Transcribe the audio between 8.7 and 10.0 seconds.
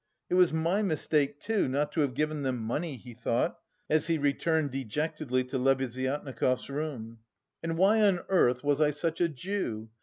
I such a Jew?